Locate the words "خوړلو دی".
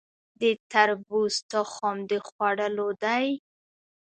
2.27-3.25